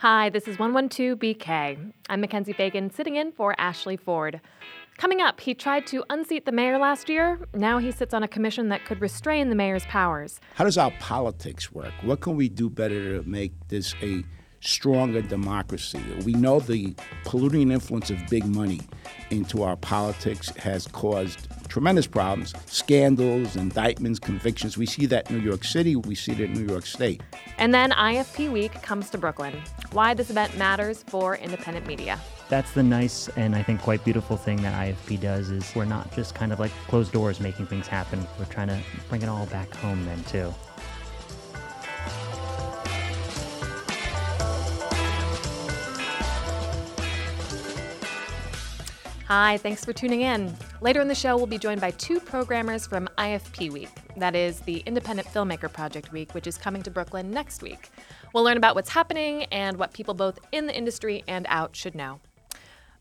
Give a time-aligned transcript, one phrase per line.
[0.00, 1.90] Hi, this is 112BK.
[2.10, 4.42] I'm Mackenzie Fagan sitting in for Ashley Ford.
[4.98, 7.40] Coming up, he tried to unseat the mayor last year.
[7.54, 10.38] Now he sits on a commission that could restrain the mayor's powers.
[10.54, 11.94] How does our politics work?
[12.02, 14.22] What can we do better to make this a
[14.66, 16.02] stronger democracy?
[16.24, 16.94] We know the
[17.24, 18.80] polluting influence of big money
[19.30, 24.76] into our politics has caused tremendous problems scandals, indictments, convictions.
[24.76, 27.22] We see that in New York City, we see it in New York State.
[27.58, 29.54] And then IFP Week comes to Brooklyn.
[29.92, 32.18] Why this event matters for independent media.
[32.48, 36.14] That's the nice and I think quite beautiful thing that IFP does is we're not
[36.14, 38.26] just kind of like closed doors making things happen.
[38.38, 40.54] We're trying to bring it all back home then too.
[49.28, 50.56] Hi, thanks for tuning in.
[50.80, 53.88] Later in the show, we'll be joined by two programmers from IFP Week.
[54.16, 57.90] That is the Independent Filmmaker Project Week, which is coming to Brooklyn next week.
[58.32, 61.96] We'll learn about what's happening and what people both in the industry and out should
[61.96, 62.20] know.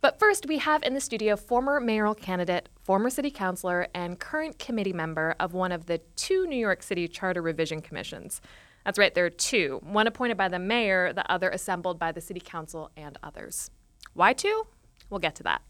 [0.01, 4.57] But first, we have in the studio former mayoral candidate, former city councilor, and current
[4.57, 8.41] committee member of one of the two New York City Charter Revision Commissions.
[8.83, 12.21] That's right, there are two one appointed by the mayor, the other assembled by the
[12.21, 13.69] city council and others.
[14.15, 14.65] Why two?
[15.11, 15.61] We'll get to that.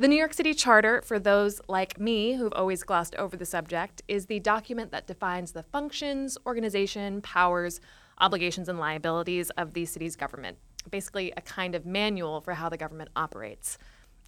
[0.00, 4.00] The New York City Charter, for those like me who've always glossed over the subject,
[4.06, 7.80] is the document that defines the functions, organization, powers,
[8.18, 10.56] obligations, and liabilities of the city's government.
[10.88, 13.76] Basically, a kind of manual for how the government operates.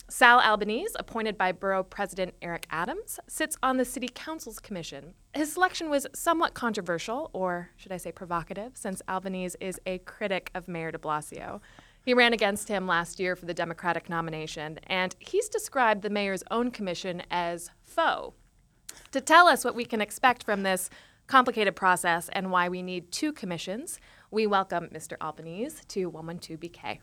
[0.08, 5.14] Sal Albanese, appointed by Borough President Eric Adams, sits on the City Council's commission.
[5.34, 10.50] His selection was somewhat controversial, or should I say provocative, since Albanese is a critic
[10.52, 11.60] of Mayor de Blasio.
[12.02, 16.42] He ran against him last year for the Democratic nomination, and he's described the mayor's
[16.50, 18.34] own commission as faux.
[19.12, 20.88] To tell us what we can expect from this
[21.26, 25.14] complicated process and why we need two commissions, we welcome Mr.
[25.20, 26.98] Albanese to 112BK.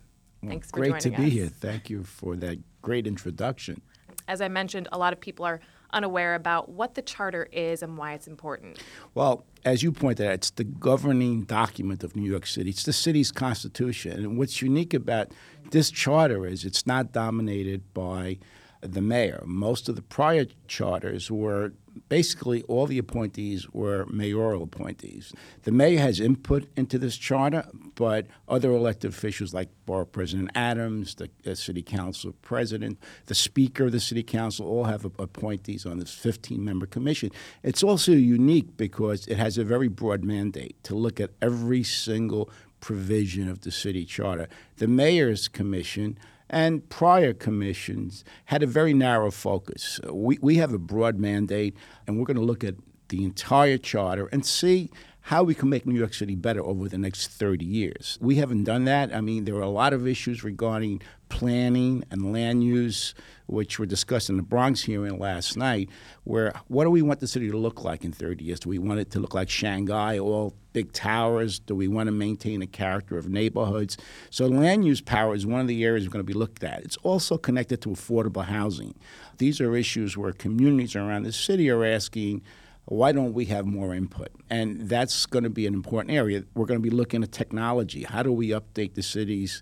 [0.45, 1.03] Thanks well, for joining us.
[1.03, 1.47] Great to be here.
[1.47, 3.81] Thank you for that great introduction.
[4.27, 7.97] As I mentioned, a lot of people are unaware about what the charter is and
[7.97, 8.79] why it's important.
[9.13, 12.69] Well, as you pointed out, it's the governing document of New York City.
[12.69, 14.13] It's the city's constitution.
[14.13, 15.31] And what's unique about
[15.71, 18.37] this charter is it's not dominated by
[18.81, 19.43] the mayor.
[19.45, 21.73] Most of the prior charters were
[22.09, 25.33] basically all the appointees were mayoral appointees.
[25.63, 27.65] The mayor has input into this charter,
[27.97, 33.87] but other elected officials like Borough President Adams, the, the City Council President, the Speaker
[33.87, 37.31] of the City Council all have appointees on this 15 member commission.
[37.63, 42.51] It's also unique because it has a very broad mandate to look at every single
[42.81, 44.47] provision of the city charter.
[44.77, 46.19] The mayor's commission
[46.51, 49.99] and prior commissions had a very narrow focus.
[50.07, 51.75] We, we have a broad mandate,
[52.05, 52.75] and we're going to look at
[53.09, 54.91] the entire charter and see
[55.27, 58.17] how we can make New York City better over the next 30 years.
[58.21, 59.13] We haven't done that.
[59.13, 63.13] I mean, there are a lot of issues regarding planning and land use,
[63.45, 65.89] which were discussed in the Bronx hearing last night,
[66.23, 68.61] where what do we want the city to look like in 30 years?
[68.61, 71.59] Do we want it to look like Shanghai, all big towers?
[71.59, 73.97] Do we want to maintain a character of neighborhoods?
[74.29, 76.85] So land use power is one of the areas we're going to be looked at.
[76.85, 78.95] It's also connected to affordable housing.
[79.39, 82.43] These are issues where communities around the city are asking,
[82.87, 84.29] why don't we have more input?
[84.49, 86.43] And that's going to be an important area.
[86.55, 88.03] We're going to be looking at technology.
[88.03, 89.61] How do we update the city's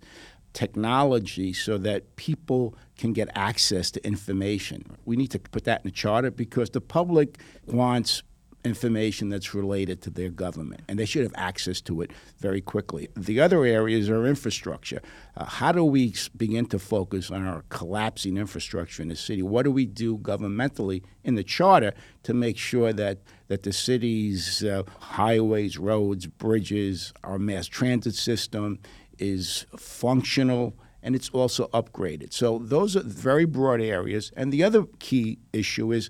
[0.54, 4.86] technology so that people can get access to information?
[5.06, 8.22] We need to put that in the charter because the public wants
[8.66, 13.10] information that's related to their government, and they should have access to it very quickly.
[13.16, 15.02] The other areas are infrastructure.
[15.38, 19.42] Uh, how do we begin to focus on our collapsing infrastructure in the city?
[19.42, 21.94] What do we do governmentally in the charter
[22.24, 28.80] to make sure that that the city's uh, highways, roads, bridges, our mass transit system
[29.20, 32.34] is functional and it's also upgraded.
[32.34, 34.32] So those are very broad areas.
[34.36, 36.10] And the other key issue is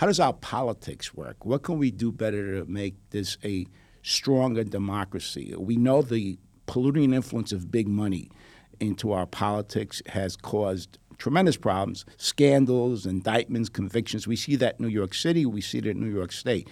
[0.00, 1.44] how does our politics work?
[1.44, 3.66] What can we do better to make this a
[4.02, 5.54] stronger democracy?
[5.58, 8.30] We know the polluting influence of big money
[8.80, 14.26] into our politics has caused tremendous problems scandals, indictments, convictions.
[14.26, 16.66] We see that in New York City, we see it in New York State.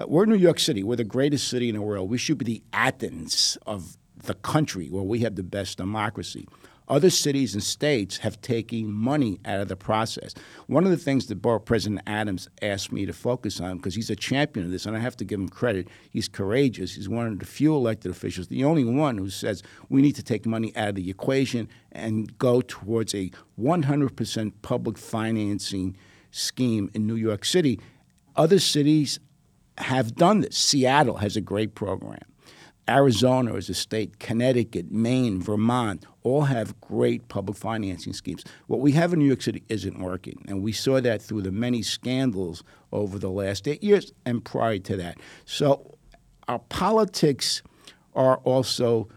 [0.00, 2.08] Uh, we're New York City, we're the greatest city in the world.
[2.08, 6.46] We should be the Athens of the country where we have the best democracy.
[6.88, 10.34] Other cities and states have taken money out of the process.
[10.66, 14.08] One of the things that Borough President Adams asked me to focus on, because he's
[14.08, 16.94] a champion of this, and I have to give him credit, he's courageous.
[16.94, 20.22] He's one of the few elected officials, the only one who says we need to
[20.22, 23.30] take money out of the equation and go towards a
[23.60, 25.96] 100% public financing
[26.30, 27.78] scheme in New York City.
[28.34, 29.20] Other cities
[29.76, 30.56] have done this.
[30.56, 32.20] Seattle has a great program.
[32.88, 38.44] Arizona is a state, Connecticut, Maine, Vermont, all have great public financing schemes.
[38.66, 41.52] What we have in New York City isn't working, and we saw that through the
[41.52, 42.62] many scandals
[42.92, 45.18] over the last eight years and prior to that.
[45.44, 45.98] So
[46.48, 47.62] our politics
[48.14, 49.08] are also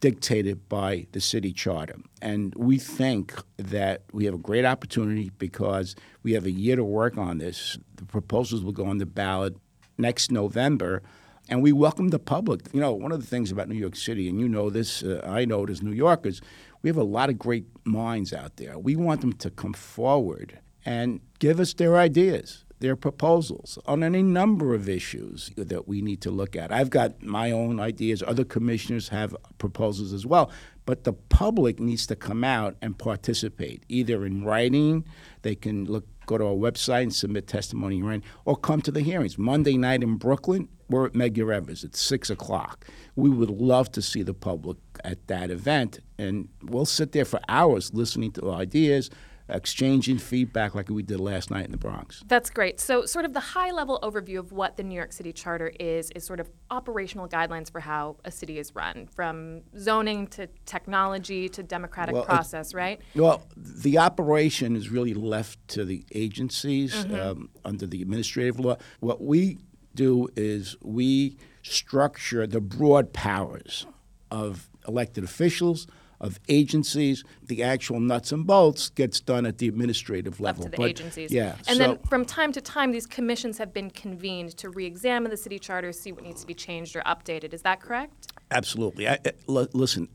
[0.00, 1.96] dictated by the city charter.
[2.22, 6.84] And we think that we have a great opportunity because we have a year to
[6.84, 7.78] work on this.
[7.96, 9.56] The proposals will go on the ballot
[9.98, 11.02] next November.
[11.48, 12.62] And we welcome the public.
[12.72, 15.22] You know, one of the things about New York City, and you know this, uh,
[15.24, 16.40] I know it as New Yorkers,
[16.82, 18.78] we have a lot of great minds out there.
[18.78, 24.22] We want them to come forward and give us their ideas their proposals on any
[24.22, 26.70] number of issues that we need to look at.
[26.70, 30.50] I've got my own ideas, other commissioners have proposals as well,
[30.84, 35.04] but the public needs to come out and participate, either in writing,
[35.42, 39.00] they can look go to our website and submit testimony in or come to the
[39.00, 39.38] hearings.
[39.38, 42.86] Monday night in Brooklyn, we're at Medgar Evers at 6 o'clock.
[43.16, 47.40] We would love to see the public at that event, and we'll sit there for
[47.48, 49.10] hours listening to ideas,
[49.48, 52.22] exchanging feedback like we did last night in the Bronx.
[52.26, 52.80] That's great.
[52.80, 56.10] So, sort of the high level overview of what the New York City Charter is,
[56.10, 61.48] is sort of operational guidelines for how a city is run, from zoning to technology
[61.50, 63.00] to democratic well, process, right?
[63.14, 67.14] Well, the operation is really left to the agencies mm-hmm.
[67.14, 68.76] um, under the administrative law.
[69.00, 69.58] What we
[69.94, 73.86] do is we structure the broad powers
[74.30, 75.86] of elected officials
[76.20, 77.24] of agencies.
[77.44, 80.64] The actual nuts and bolts gets done at the administrative level.
[80.64, 81.32] Up to the but, agencies.
[81.32, 81.56] Yeah.
[81.68, 85.36] And so, then from time to time, these commissions have been convened to re-examine the
[85.36, 87.52] city charter, see what needs to be changed or updated.
[87.52, 88.32] Is that correct?
[88.50, 89.08] Absolutely.
[89.08, 90.08] I, I, l- listen,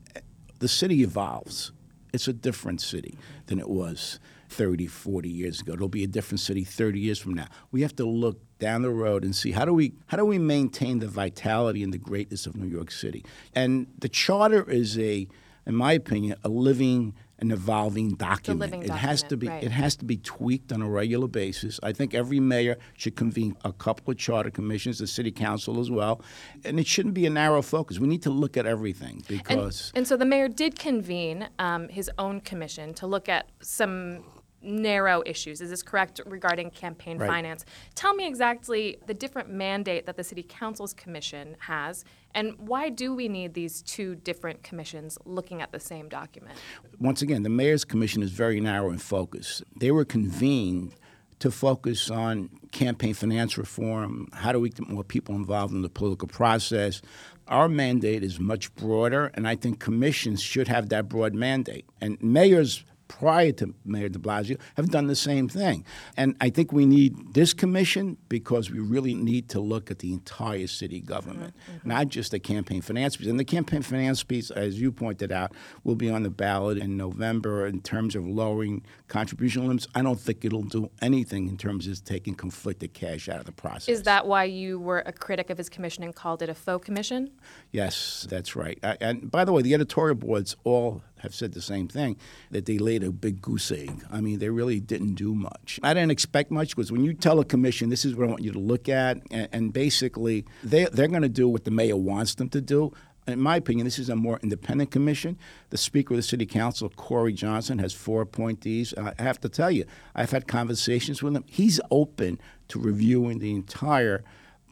[0.59, 1.71] the city evolves.
[2.13, 4.19] It's a different city than it was
[4.49, 5.73] 30, 40 years ago.
[5.73, 7.47] It'll be a different city 30 years from now.
[7.71, 10.37] We have to look down the road and see how do we how do we
[10.37, 13.25] maintain the vitality and the greatness of New York City.
[13.55, 15.27] And the charter is a
[15.65, 18.73] in my opinion, a living and evolving document.
[18.73, 19.63] It document, has to be right.
[19.63, 21.79] it has to be tweaked on a regular basis.
[21.81, 25.89] I think every mayor should convene a couple of charter commissions, the city council as
[25.89, 26.21] well,
[26.63, 27.99] and it shouldn't be a narrow focus.
[27.99, 29.91] We need to look at everything because.
[29.93, 34.23] And, and so the mayor did convene um, his own commission to look at some
[34.61, 35.61] narrow issues.
[35.61, 37.27] Is this correct regarding campaign right.
[37.27, 37.65] finance?
[37.95, 43.13] Tell me exactly the different mandate that the City Council's commission has, and why do
[43.13, 46.57] we need these two different commissions looking at the same document?
[46.99, 49.61] Once again, the Mayor's Commission is very narrow in focus.
[49.75, 50.95] They were convened
[51.41, 55.89] to focus on campaign finance reform, how do we get more people involved in the
[55.89, 57.01] political process.
[57.47, 61.85] Our mandate is much broader, and I think commissions should have that broad mandate.
[61.99, 65.83] And mayors prior to Mayor de Blasio have done the same thing.
[66.15, 70.13] And I think we need this commission because we really need to look at the
[70.13, 71.89] entire city government, mm-hmm.
[71.89, 73.27] not just the campaign finance piece.
[73.27, 75.51] And the campaign finance piece, as you pointed out,
[75.83, 79.89] will be on the ballot in November in terms of lowering contribution limits.
[79.93, 83.51] I don't think it'll do anything in terms of taking conflicted cash out of the
[83.51, 83.89] process.
[83.89, 86.85] Is that why you were a critic of his commission and called it a faux
[86.85, 87.31] commission?
[87.71, 88.79] Yes, that's right.
[88.81, 92.17] I, and by the way, the editorial boards all have said the same thing
[92.51, 94.03] that they laid a big goose egg.
[94.11, 95.79] I mean, they really didn't do much.
[95.83, 98.43] I didn't expect much because when you tell a commission, this is what I want
[98.43, 101.97] you to look at, and, and basically they, they're going to do what the mayor
[101.97, 102.91] wants them to do.
[103.27, 105.37] In my opinion, this is a more independent commission.
[105.69, 108.95] The Speaker of the City Council, Corey Johnson, has four appointees.
[108.97, 109.85] I have to tell you,
[110.15, 111.43] I've had conversations with him.
[111.47, 114.23] He's open to reviewing the entire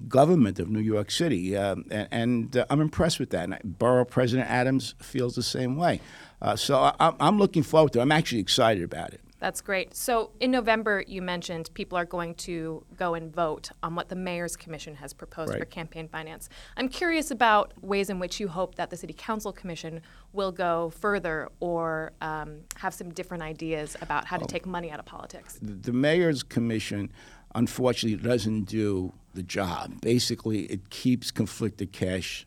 [0.08, 3.50] government of New York City, um, and, and uh, I'm impressed with that.
[3.50, 6.00] And Borough President Adams feels the same way.
[6.41, 8.01] Uh, so I, I'm looking forward to it.
[8.01, 9.22] I'm actually excited about it.
[9.39, 9.96] That's great.
[9.96, 14.15] So in November, you mentioned people are going to go and vote on what the
[14.15, 15.60] Mayor's Commission has proposed right.
[15.60, 16.50] for campaign finance.
[16.75, 20.01] I'm curious about ways in which you hope that the City Council Commission
[20.34, 24.48] will go further or um, have some different ideas about how to oh.
[24.48, 25.58] take money out of politics.
[25.62, 27.10] The Mayor's Commission,
[27.55, 30.01] unfortunately, doesn't do the job.
[30.01, 32.46] Basically, it keeps conflicted cash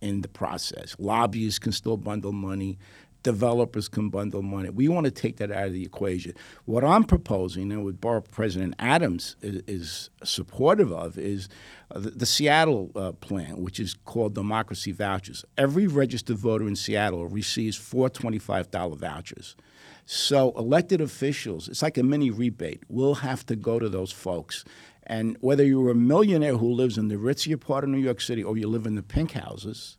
[0.00, 0.96] in the process.
[0.98, 2.78] Lobbyists can still bundle money
[3.22, 4.70] developers can bundle money.
[4.70, 6.34] We want to take that out of the equation.
[6.64, 11.48] What I'm proposing, and what Borough President Adams is, is supportive of, is
[11.90, 15.44] uh, the, the, Seattle uh, plan, which is called Democracy Vouchers.
[15.56, 19.56] Every registered voter in Seattle receives four $25 vouchers.
[20.04, 22.82] So elected officials, it's like a mini rebate.
[22.88, 24.64] We'll have to go to those folks.
[25.04, 28.42] And whether you're a millionaire who lives in the ritzier part of New York City
[28.42, 29.98] or you live in the pink houses,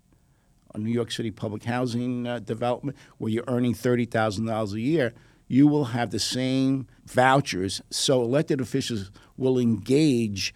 [0.73, 5.13] a New York City public housing uh, development where you're earning $30,000 a year,
[5.47, 7.81] you will have the same vouchers.
[7.89, 10.53] So elected officials will engage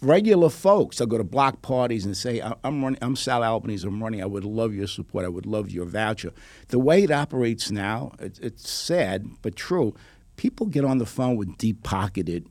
[0.00, 0.98] regular folks.
[0.98, 2.98] They'll go to block parties and say, "I'm running.
[3.02, 3.86] I'm Sal Albanese.
[3.86, 4.22] I'm running.
[4.22, 5.24] I would love your support.
[5.24, 6.32] I would love your voucher."
[6.68, 9.94] The way it operates now, it, it's sad but true.
[10.36, 12.48] People get on the phone with deep-pocketed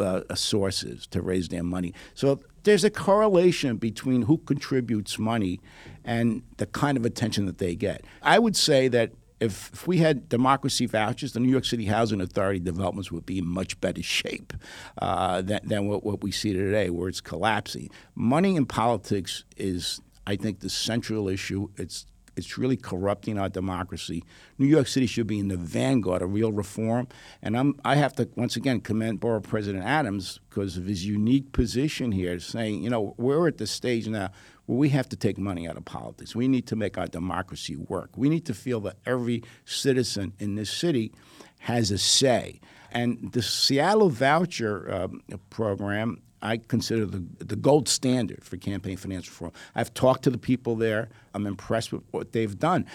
[0.00, 1.92] uh, sources to raise their money.
[2.14, 5.60] So there's a correlation between who contributes money
[6.04, 8.04] and the kind of attention that they get.
[8.22, 12.20] I would say that if, if, we had democracy vouchers, the New York City Housing
[12.20, 14.52] Authority developments would be in much better shape
[15.00, 17.90] uh, than, than what, what, we see today, where it's collapsing.
[18.14, 21.68] Money in politics is, I think, the central issue.
[21.76, 22.06] It's
[22.38, 24.24] it's really corrupting our democracy.
[24.56, 27.08] New York City should be in the vanguard of real reform.
[27.42, 31.52] And I'm, I have to once again commend Borough President Adams because of his unique
[31.52, 34.30] position here, saying, you know, we're at the stage now
[34.66, 36.36] where we have to take money out of politics.
[36.36, 38.10] We need to make our democracy work.
[38.16, 41.12] We need to feel that every citizen in this city
[41.60, 42.60] has a say.
[42.90, 45.08] And the Seattle voucher uh,
[45.50, 49.52] program I consider the, the gold standard for campaign finance reform.
[49.74, 51.08] I've talked to the people there.
[51.34, 52.86] I'm impressed with what they've done.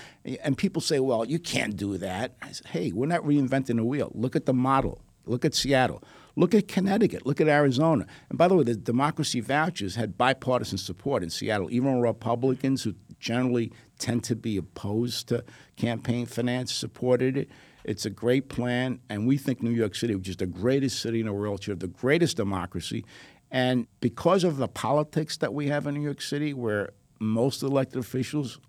[0.43, 2.35] And people say, well, you can't do that.
[2.41, 4.11] I say, hey, we're not reinventing the wheel.
[4.13, 5.01] Look at the model.
[5.25, 6.03] Look at Seattle.
[6.35, 7.25] Look at Connecticut.
[7.25, 8.07] Look at Arizona.
[8.29, 11.71] And by the way, the democracy vouchers had bipartisan support in Seattle.
[11.71, 15.43] Even Republicans who generally tend to be opposed to
[15.77, 17.49] campaign finance supported it.
[17.83, 21.19] It's a great plan, and we think New York City, which is the greatest city
[21.19, 23.03] in the world, should have the greatest democracy,
[23.53, 27.99] and because of the politics that we have in New York City, where most elected
[27.99, 28.59] officials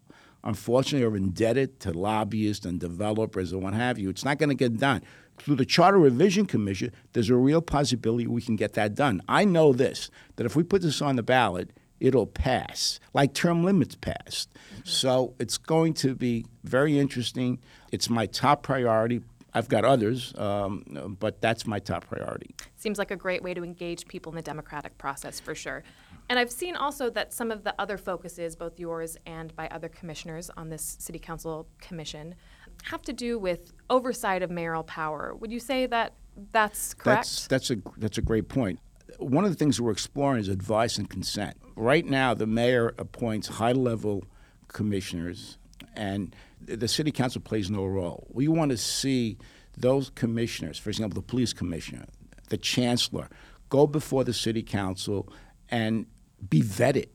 [0.45, 4.55] unfortunately are indebted to lobbyists and developers and what have you, it's not going to
[4.55, 5.01] get done.
[5.39, 9.23] Through the Charter Revision Commission, there's a real possibility we can get that done.
[9.27, 13.65] I know this that if we put this on the ballot, it'll pass, like term
[13.65, 14.53] limits passed.
[14.53, 14.81] Mm-hmm.
[14.85, 17.59] So it's going to be very interesting.
[17.91, 19.23] It's my top priority.
[19.55, 22.55] I've got others, um, but that's my top priority.
[22.77, 25.85] Seems like a great way to engage people in the democratic process for sure.
[26.29, 29.89] And I've seen also that some of the other focuses, both yours and by other
[29.89, 32.35] commissioners on this city council commission,
[32.85, 35.35] have to do with oversight of mayoral power.
[35.37, 36.15] Would you say that
[36.51, 37.47] that's correct?
[37.47, 38.81] That's, that's a that's a great point.
[39.19, 41.57] One of the things we're exploring is advice and consent.
[41.77, 44.25] Right now, the mayor appoints high-level
[44.67, 45.59] commissioners,
[45.95, 46.35] and
[46.67, 48.27] the city council plays no role.
[48.31, 49.39] We want to see
[49.77, 52.07] those commissioners, for example, the police commissioner,
[52.49, 53.29] the chancellor,
[53.69, 55.29] go before the city council
[55.69, 56.07] and
[56.49, 57.09] be vetted,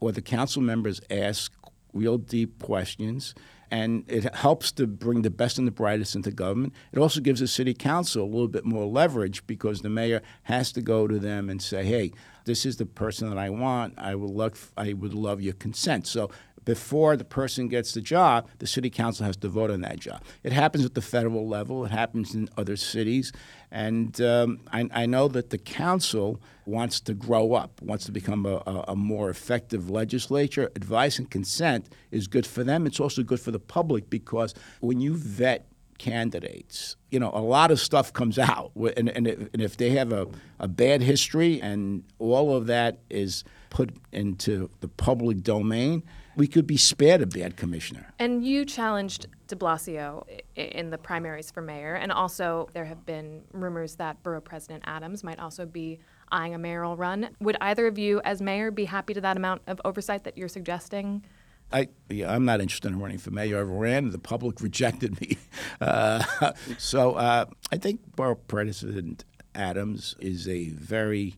[0.00, 1.52] or the council members ask
[1.92, 3.34] real deep questions.
[3.70, 6.74] And it helps to bring the best and the brightest into government.
[6.92, 10.72] It also gives the city council a little bit more leverage because the mayor has
[10.72, 12.12] to go to them and say, "Hey,
[12.44, 13.94] this is the person that I want.
[13.96, 16.30] I would love, I would love your consent." So
[16.64, 20.22] before the person gets the job, the city council has to vote on that job.
[20.42, 23.32] It happens at the federal level, it happens in other cities.
[23.70, 28.44] And um, I, I, know that the council wants to grow up, wants to become
[28.44, 30.70] a, a, a, more effective legislature.
[30.76, 32.86] Advice and consent is good for them.
[32.86, 37.70] It's also good for the public because when you vet candidates, you know, a lot
[37.70, 38.72] of stuff comes out.
[38.74, 40.26] And, and, and if they have a,
[40.58, 46.02] a bad history and all of that is put into the public domain,
[46.36, 48.12] we could be spared a bad commissioner.
[48.18, 53.42] And you challenged de Blasio in the primaries for mayor, and also there have been
[53.54, 56.00] rumors that Borough President Adams might also be
[56.30, 57.30] eyeing a mayoral run.
[57.40, 60.48] Would either of you, as mayor, be happy to that amount of oversight that you're
[60.48, 61.24] suggesting?
[61.72, 63.60] I, yeah, I'm not interested in running for mayor.
[63.60, 65.38] I ran, the public rejected me.
[65.80, 66.22] Uh,
[66.78, 69.24] so uh, I think Borough President
[69.54, 71.36] Adams is a very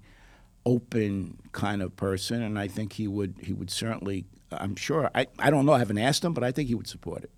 [0.67, 5.11] open kind of person, and I think he would he would certainly I'm sure.
[5.15, 5.73] I, I don't know.
[5.73, 7.31] I haven't asked him, but I think he would support it.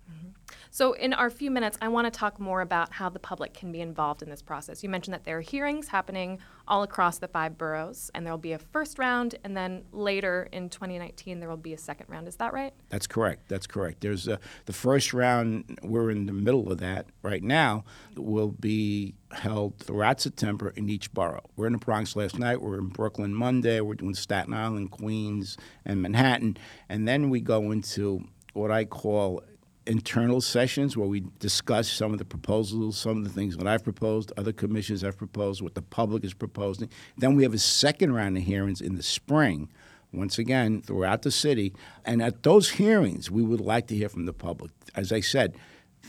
[0.69, 3.71] So, in our few minutes, I want to talk more about how the public can
[3.71, 4.83] be involved in this process.
[4.83, 8.37] You mentioned that there are hearings happening all across the five boroughs, and there will
[8.37, 12.27] be a first round, and then later in 2019, there will be a second round.
[12.27, 12.73] Is that right?
[12.89, 13.47] That's correct.
[13.47, 14.01] That's correct.
[14.01, 19.15] There's a, the first round, we're in the middle of that right now, will be
[19.31, 21.49] held throughout September in each borough.
[21.55, 25.57] We're in the Bronx last night, we're in Brooklyn Monday, we're doing Staten Island, Queens,
[25.85, 26.57] and Manhattan,
[26.89, 29.43] and then we go into what I call
[29.87, 33.83] internal sessions where we discuss some of the proposals, some of the things that I've
[33.83, 36.89] proposed, other commissions have proposed, what the public is proposing.
[37.17, 39.69] Then we have a second round of hearings in the spring,
[40.13, 41.73] once again, throughout the city.
[42.05, 44.71] And at those hearings, we would like to hear from the public.
[44.95, 45.55] As I said,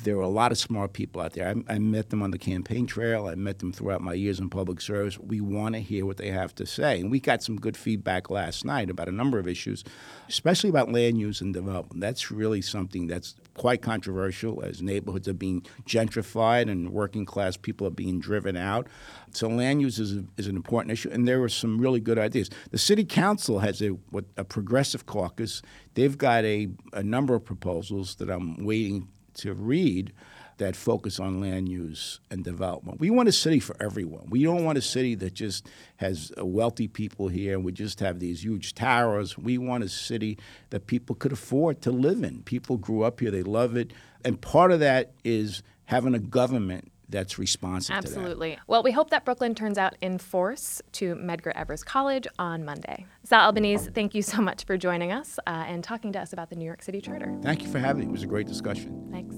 [0.05, 1.49] There are a lot of smart people out there.
[1.49, 3.26] I, I, met them on the campaign trail.
[3.26, 5.19] I met them throughout my years in public service.
[5.19, 7.00] We want to hear what they have to say.
[7.00, 9.85] And we got some good feedback last night about a number of issues,
[10.28, 12.00] especially about land use and development.
[12.00, 17.87] That's really something that's quite controversial as neighborhoods are being gentrified and working class people
[17.87, 18.87] are being driven out.
[19.33, 22.19] So land use is, a, is an important issue, and there were some really good
[22.19, 22.50] ideas.
[22.71, 25.61] The city council has a, what, a progressive caucus.
[25.95, 30.12] They've got a, a number of proposals that I'm waiting to read
[30.59, 33.00] that focus on land use and development.
[33.00, 34.26] We want a city for everyone.
[34.28, 38.00] We don't want a city that just has uh, wealthy people here and we just
[38.00, 39.38] have these huge towers.
[39.38, 40.38] We want a city
[40.71, 42.42] that people could afford to live in.
[42.42, 43.92] People grew up here, they love it.
[44.25, 48.59] And part of that is having a government that's responsive Absolutely.
[48.67, 53.07] Well, we hope that Brooklyn turns out in force to Medgar Evers College on Monday.
[53.25, 56.50] Sal Albanese, thank you so much for joining us uh, and talking to us about
[56.50, 57.35] the New York City Charter.
[57.43, 58.09] Thank you for having me.
[58.09, 59.09] It was a great discussion.
[59.11, 59.35] Thanks.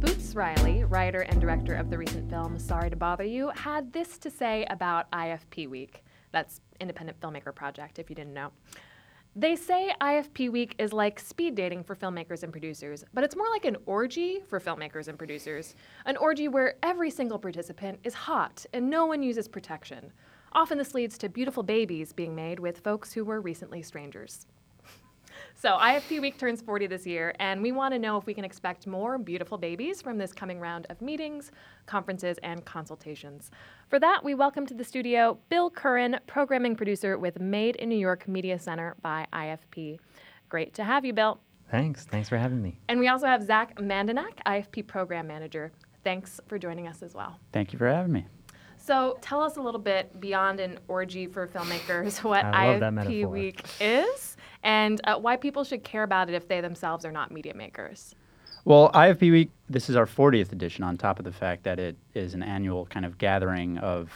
[0.00, 4.18] Boots Riley, writer and director of the recent film Sorry to Bother You, had this
[4.18, 6.04] to say about IFP Week.
[6.32, 8.52] That's Independent Filmmaker Project, if you didn't know.
[9.38, 13.50] They say IFP Week is like speed dating for filmmakers and producers, but it's more
[13.50, 15.74] like an orgy for filmmakers and producers.
[16.06, 20.10] An orgy where every single participant is hot and no one uses protection.
[20.52, 24.46] Often this leads to beautiful babies being made with folks who were recently strangers.
[25.58, 28.44] So, IFP Week turns 40 this year, and we want to know if we can
[28.44, 31.50] expect more beautiful babies from this coming round of meetings,
[31.86, 33.50] conferences, and consultations.
[33.88, 37.96] For that, we welcome to the studio Bill Curran, programming producer with Made in New
[37.96, 39.98] York Media Center by IFP.
[40.50, 41.40] Great to have you, Bill.
[41.70, 42.04] Thanks.
[42.04, 42.78] Thanks for having me.
[42.90, 45.72] And we also have Zach Mandinach, IFP program manager.
[46.04, 47.40] Thanks for joining us as well.
[47.54, 48.26] Thank you for having me.
[48.76, 54.35] So tell us a little bit beyond an orgy for filmmakers what IFP Week is
[54.66, 58.16] and uh, why people should care about it if they themselves are not media makers.
[58.64, 61.96] Well, IFP Week, this is our 40th edition on top of the fact that it
[62.14, 64.10] is an annual kind of gathering of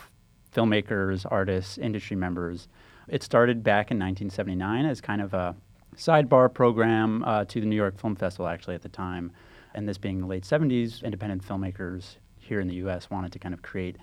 [0.53, 2.67] filmmakers, artists, industry members.
[3.07, 5.55] It started back in 1979 as kind of a
[5.97, 9.31] sidebar program uh, to the New York Film Festival, actually, at the time.
[9.75, 13.09] And this being the late 70s, independent filmmakers here in the U.S.
[13.09, 13.99] wanted to kind of create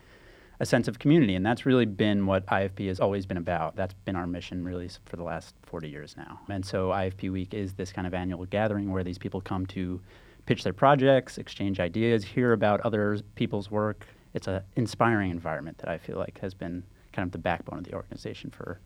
[0.59, 1.35] a sense of community.
[1.35, 3.75] And that's really been what IFP has always been about.
[3.75, 6.39] That's been our mission really for the last 40 years now.
[6.49, 10.01] And so IFP Week is this kind of annual gathering where these people come to
[10.45, 14.07] pitch their projects, exchange ideas, hear about other people's work.
[14.33, 17.83] It's an inspiring environment that I feel like has been kind of the backbone of
[17.83, 18.79] the organization for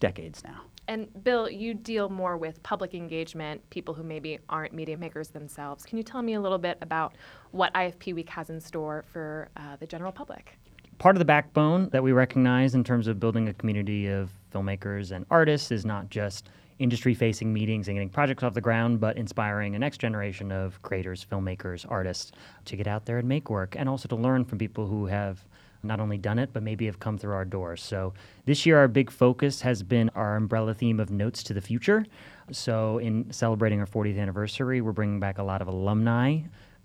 [0.00, 0.62] decades now.
[0.86, 5.84] And Bill, you deal more with public engagement, people who maybe aren't media makers themselves.
[5.84, 7.14] Can you tell me a little bit about
[7.52, 10.58] what IFP Week has in store for uh, the general public?
[11.04, 15.10] Part of the backbone that we recognize in terms of building a community of filmmakers
[15.10, 19.14] and artists is not just industry facing meetings and getting projects off the ground, but
[19.18, 22.32] inspiring a next generation of creators, filmmakers, artists
[22.64, 25.44] to get out there and make work and also to learn from people who have
[25.82, 27.82] not only done it, but maybe have come through our doors.
[27.82, 28.14] So
[28.46, 32.06] this year, our big focus has been our umbrella theme of Notes to the Future.
[32.50, 36.38] So, in celebrating our 40th anniversary, we're bringing back a lot of alumni,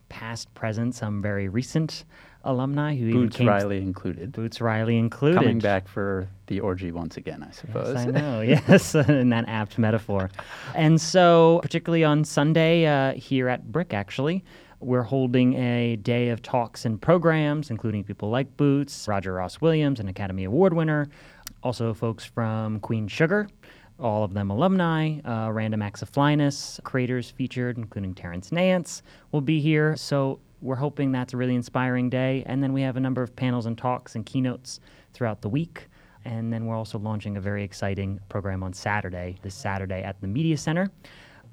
[0.10, 2.04] past, present, some very recent
[2.44, 4.32] alumni who Boots even Riley included.
[4.32, 5.40] Boots Riley included.
[5.40, 7.96] Coming back for the orgy once again, I suppose.
[7.96, 8.42] Yes, I know.
[8.42, 10.30] yes, in that apt metaphor.
[10.76, 14.44] And so, particularly on Sunday uh, here at BRIC, actually,
[14.80, 20.00] we're holding a day of talks and programs, including people like Boots, Roger Ross Williams,
[20.00, 21.10] an Academy Award winner,
[21.64, 23.50] also folks from Queen Sugar,
[24.00, 25.20] all of them alumni.
[25.26, 29.98] Uh, Random Acts of Flyness creators featured, including Terrence Nance, will be here.
[29.98, 32.44] So we're hoping that's a really inspiring day.
[32.46, 34.80] And then we have a number of panels and talks and keynotes
[35.14, 35.88] throughout the week.
[36.26, 40.28] And then we're also launching a very exciting program on Saturday, this Saturday at the
[40.28, 40.90] Media Center.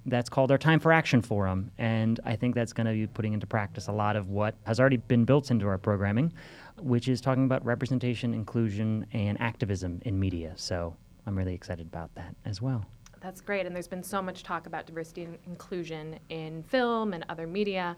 [0.07, 1.71] That's called our Time for Action Forum.
[1.79, 4.79] And I think that's going to be putting into practice a lot of what has
[4.79, 6.33] already been built into our programming,
[6.79, 10.53] which is talking about representation, inclusion, and activism in media.
[10.57, 12.85] So I'm really excited about that as well.
[13.21, 13.67] That's great.
[13.67, 17.97] And there's been so much talk about diversity and inclusion in film and other media.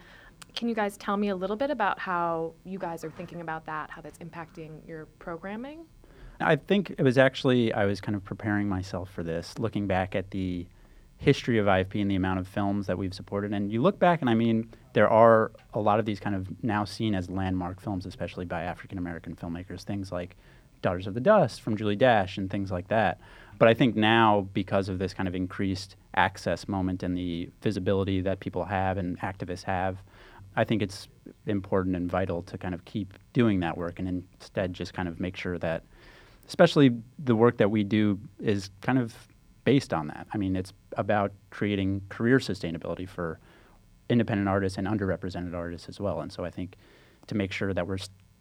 [0.55, 3.67] Can you guys tell me a little bit about how you guys are thinking about
[3.67, 5.87] that, how that's impacting your programming?
[6.41, 10.15] I think it was actually, I was kind of preparing myself for this, looking back
[10.15, 10.67] at the
[11.17, 13.53] history of IFP and the amount of films that we've supported.
[13.53, 16.49] And you look back, and I mean, there are a lot of these kind of
[16.63, 20.37] now seen as landmark films, especially by African American filmmakers, things like
[20.81, 23.21] Daughters of the Dust from Julie Dash and things like that.
[23.59, 28.21] But I think now, because of this kind of increased access moment and the visibility
[28.21, 29.99] that people have and activists have,
[30.59, 31.07] I think it's
[31.47, 35.21] important and vital to kind of keep doing that work and instead just kind of
[35.21, 35.85] make sure that,
[36.49, 36.91] especially
[37.21, 39.15] the work that we do, is kind of
[39.63, 40.27] based on that.
[40.35, 43.39] I mean, it's about creating career sustainability for
[44.11, 46.23] independent artists and underrepresented artists as well.
[46.23, 46.75] And so I think
[47.29, 47.99] to make sure that we're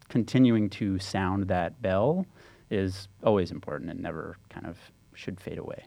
[0.08, 2.26] continuing to sound that bell
[2.68, 4.76] is always important and never kind of
[5.14, 5.84] should fade away.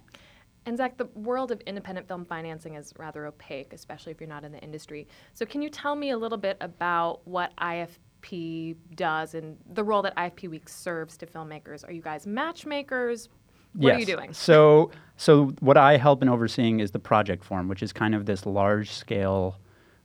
[0.66, 4.44] And Zach, the world of independent film financing is rather opaque, especially if you're not
[4.44, 5.08] in the industry.
[5.34, 10.04] So, can you tell me a little bit about what IFP does and the role
[10.04, 11.88] that IFP Week serves to filmmakers?
[11.88, 13.30] Are you guys matchmakers?
[13.74, 13.96] What yes.
[13.96, 14.34] are you doing?
[14.34, 18.26] So, so what I help in overseeing is the project forum, which is kind of
[18.26, 19.58] this large-scale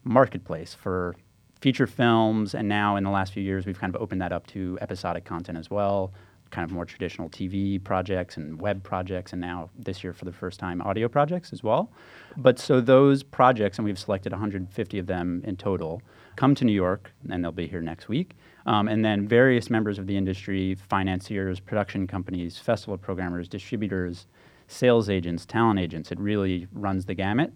[0.04, 1.16] marketplace for
[1.60, 4.46] feature films, and now in the last few years, we've kind of opened that up
[4.46, 6.12] to episodic content as well,
[6.50, 10.32] kind of more traditional TV projects and web projects, and now this year for the
[10.32, 11.90] first time, audio projects as well.
[12.36, 16.02] But so those projects, and we've selected 150 of them in total,
[16.36, 18.36] come to New York, and they'll be here next week.
[18.66, 24.26] Um, and then various members of the industry, financiers, production companies, festival programmers, distributors,
[24.68, 27.52] sales agents, talent agents, it really runs the gamut,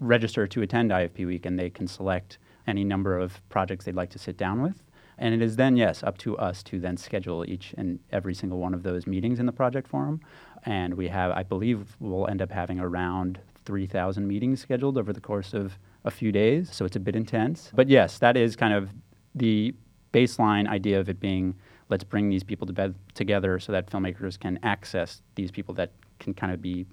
[0.00, 4.10] register to attend IFP Week, and they can select any number of projects they'd like
[4.10, 4.82] to sit down with.
[5.22, 8.58] And it is then, yes, up to us to then schedule each and every single
[8.58, 10.20] one of those meetings in the project forum.
[10.66, 15.20] And we have, I believe, we'll end up having around 3,000 meetings scheduled over the
[15.20, 16.74] course of a few days.
[16.74, 17.70] So it's a bit intense.
[17.72, 18.90] But yes, that is kind of
[19.32, 19.72] the
[20.12, 21.54] baseline idea of it being
[21.88, 26.34] let's bring these people to together so that filmmakers can access these people that can
[26.34, 26.84] kind of be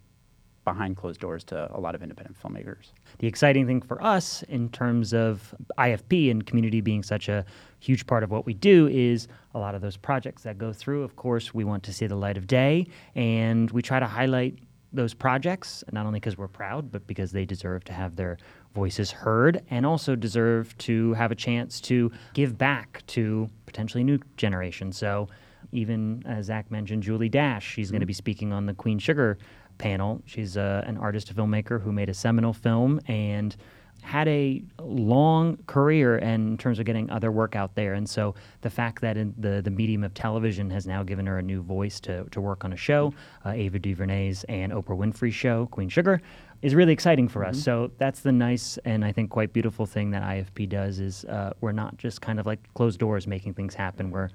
[0.71, 2.91] behind closed doors to a lot of independent filmmakers.
[3.17, 7.43] The exciting thing for us in terms of IFP and community being such a
[7.79, 11.03] huge part of what we do is a lot of those projects that go through,
[11.03, 14.59] of course, we want to see the light of day and we try to highlight
[14.93, 18.37] those projects, not only because we're proud, but because they deserve to have their
[18.73, 24.19] voices heard and also deserve to have a chance to give back to potentially new
[24.37, 24.97] generations.
[24.97, 25.27] So,
[25.71, 27.93] even as Zach mentioned, Julie Dash, she's mm-hmm.
[27.93, 29.37] going to be speaking on the Queen Sugar
[29.79, 30.21] panel.
[30.25, 33.55] She's uh, an artist, a filmmaker who made a seminal film and
[34.01, 37.93] had a long career in terms of getting other work out there.
[37.95, 41.41] And so the fact that the, the medium of television has now given her a
[41.41, 43.13] new voice to, to work on a show,
[43.45, 46.21] uh, Ava DuVernay's and Oprah Winfrey's show, Queen Sugar,
[46.61, 47.51] is really exciting for mm-hmm.
[47.51, 47.61] us.
[47.61, 51.51] So that's the nice and I think quite beautiful thing that IFP does is uh,
[51.61, 54.11] we're not just kind of like closed doors making things happen.
[54.11, 54.29] We're,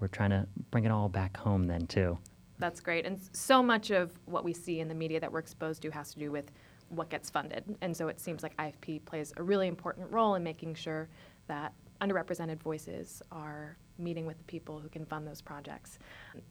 [0.00, 2.18] we're trying to bring it all back home then too.
[2.58, 3.06] That's great.
[3.06, 6.12] And so much of what we see in the media that we're exposed to has
[6.14, 6.50] to do with
[6.88, 7.64] what gets funded.
[7.80, 11.08] And so it seems like IFP plays a really important role in making sure
[11.46, 15.98] that underrepresented voices are meeting with the people who can fund those projects.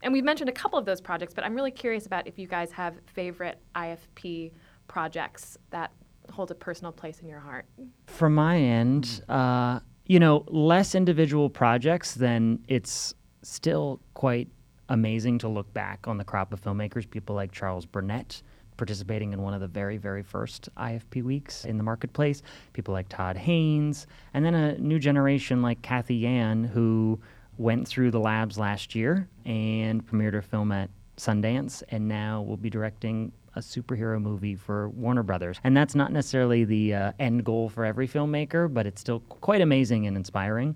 [0.04, 2.48] And we've mentioned a couple of those projects, but I'm really curious about if you
[2.48, 4.52] guys have favorite IFP
[4.88, 5.92] projects that
[6.32, 7.66] hold a personal place in your heart.
[8.08, 14.50] From my end, uh, you know, less individual projects, then it's still quite
[14.90, 18.42] amazing to look back on the crop of filmmakers, people like Charles Burnett
[18.78, 23.10] participating in one of the very, very first IFP weeks in the marketplace, people like
[23.10, 27.20] Todd Haynes, and then a new generation like Cathy Yan, who
[27.58, 32.58] went through the labs last year and premiered her film at Sundance, and now will
[32.58, 35.60] be directing a superhero movie for Warner Brothers.
[35.64, 39.62] And that's not necessarily the uh, end goal for every filmmaker, but it's still quite
[39.62, 40.76] amazing and inspiring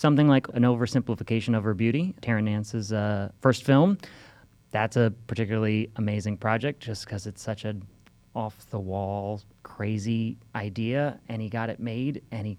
[0.00, 3.98] something like an oversimplification of her beauty, Terrence Nance's uh, first film.
[4.70, 7.84] That's a particularly amazing project just because it's such an
[8.34, 11.20] off the wall, crazy idea.
[11.28, 12.56] And he got it made and he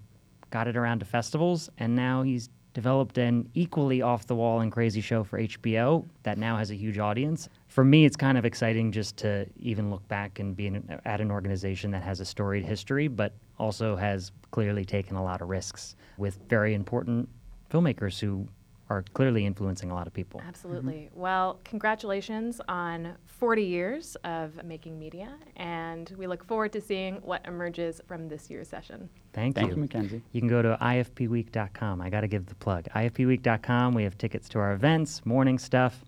[0.51, 1.67] got it around to festivals.
[1.80, 6.38] And now he's developed an equally off the wall and crazy show for HBO that
[6.38, 7.49] now has a huge audience.
[7.67, 11.21] For me, it's kind of exciting just to even look back and be in, at
[11.21, 15.49] an organization that has a storied history, but also has clearly taken a lot of
[15.49, 17.27] risks with very important
[17.71, 18.47] filmmakers who
[18.91, 20.41] are clearly influencing a lot of people.
[20.45, 21.10] Absolutely.
[21.10, 21.19] Mm-hmm.
[21.19, 27.45] Well, congratulations on 40 years of making media, and we look forward to seeing what
[27.45, 29.10] emerges from this year's session.
[29.34, 29.75] Thank, Thank you.
[29.75, 30.21] you, Mackenzie.
[30.34, 32.01] You can go to ifpweek.com.
[32.01, 32.86] I got to give the plug.
[32.95, 33.93] ifpweek.com.
[33.93, 36.04] We have tickets to our events, morning stuff,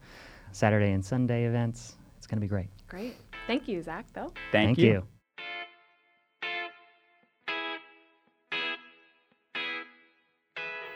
[0.51, 1.95] Saturday and Sunday events.
[2.17, 2.67] It's going to be great.
[2.87, 3.15] Great.
[3.47, 4.31] Thank you, Zach, though.
[4.51, 4.85] Thank, Thank you.
[4.85, 5.07] you.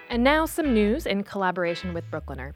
[0.10, 2.54] And now some news in collaboration with Bklyner.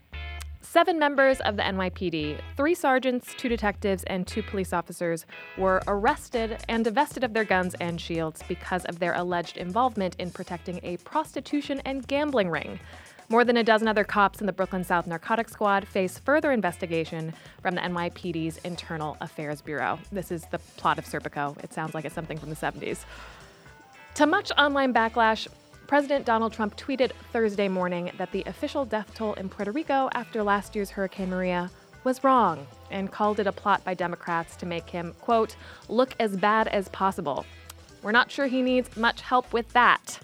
[0.62, 5.26] Seven members of the NYPD, three sergeants, two detectives, and two police officers,
[5.58, 10.32] were arrested and divested of their guns and shields because of their alleged involvement in
[10.32, 12.80] protecting a prostitution and gambling ring.
[13.28, 17.34] More than a dozen other cops in the Brooklyn South Narcotics Squad face further investigation
[17.62, 20.00] from the NYPD's Internal Affairs Bureau.
[20.10, 21.62] This is the plot of Serpico.
[21.62, 23.04] It sounds like it's something from the 70s.
[24.16, 25.48] To much online backlash,
[25.92, 30.42] President Donald Trump tweeted Thursday morning that the official death toll in Puerto Rico after
[30.42, 31.70] last year's Hurricane Maria
[32.06, 32.66] was wrong.
[32.92, 35.58] and called it a plot by Democrats to make him, quote,
[35.90, 37.46] look as bad as possible.
[38.04, 40.22] We're not sure he needs much help with that.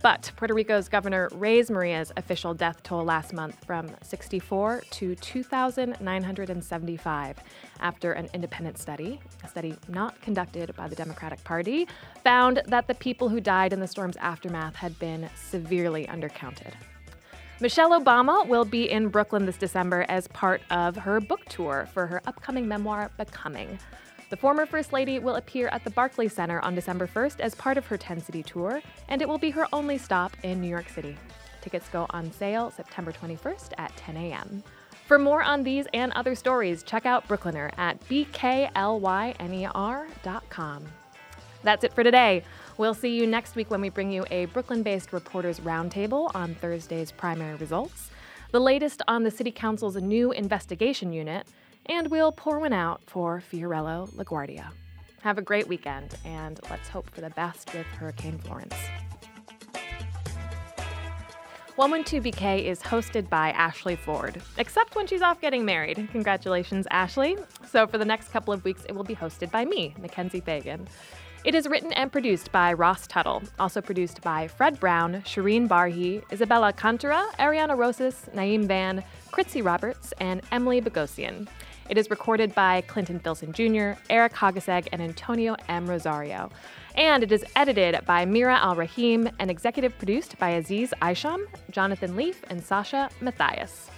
[0.00, 7.36] But Puerto Rico's governor raised Maria's official death toll last month from 64 to 2,975
[7.80, 11.88] after an independent study, a study not conducted by the Democratic Party,
[12.22, 16.74] found that the people who died in the storm's aftermath had been severely undercounted.
[17.60, 22.06] Michelle Obama will be in Brooklyn this December as part of her book tour for
[22.06, 23.80] her upcoming memoir, Becoming.
[24.30, 27.78] The former First Lady will appear at the Barclays Center on December 1st as part
[27.78, 30.90] of her 10 city tour, and it will be her only stop in New York
[30.90, 31.16] City.
[31.62, 34.62] Tickets go on sale September 21st at 10 a.m.
[35.06, 38.54] For more on these and other stories, check out Bklyner at bklyner.com.
[41.62, 42.44] That's it for today.
[42.76, 46.54] We'll see you next week when we bring you a Brooklyn based reporters roundtable on
[46.54, 48.10] Thursday's primary results,
[48.52, 51.46] the latest on the City Council's new investigation unit,
[51.88, 54.70] and we'll pour one out for Fiorello LaGuardia.
[55.22, 58.74] Have a great weekend, and let's hope for the best with Hurricane Florence.
[61.76, 66.08] 112BK is hosted by Ashley Ford, except when she's off getting married.
[66.10, 67.36] Congratulations, Ashley.
[67.68, 70.88] So, for the next couple of weeks, it will be hosted by me, Mackenzie Fagan.
[71.44, 76.22] It is written and produced by Ross Tuttle, also produced by Fred Brown, Shireen Barhi,
[76.32, 81.46] Isabella Cantora, Ariana Rosas, Naeem Van, Kritzy Roberts, and Emily Bogosian.
[81.88, 85.88] It is recorded by Clinton Filson Jr., Eric Hogaseg, and Antonio M.
[85.88, 86.50] Rosario.
[86.94, 92.14] And it is edited by Mira Al Rahim and executive produced by Aziz Aisham, Jonathan
[92.14, 93.90] Leaf, and Sasha Matthias.